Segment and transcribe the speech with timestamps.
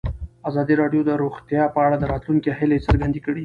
[0.49, 3.39] ازادي راډیو د روغتیا په اړه د راتلونکي هیلې څرګندې کړې.